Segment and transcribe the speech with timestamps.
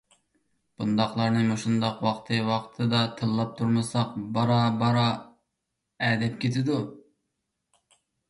[0.81, 5.05] بۇنداقلارنى مۇشۇنداق ۋاقتى-ۋاقتىدا تىللاپ تۇرمىساق، بارا-بارا
[6.07, 6.79] ئەدەپ كېتىدۇ.